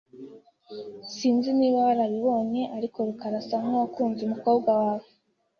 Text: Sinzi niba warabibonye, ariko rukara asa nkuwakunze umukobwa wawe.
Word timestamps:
Sinzi 1.15 1.49
niba 1.59 1.77
warabibonye, 1.87 2.63
ariko 2.77 2.97
rukara 3.07 3.35
asa 3.41 3.55
nkuwakunze 3.63 4.21
umukobwa 4.23 4.69
wawe. 4.79 5.05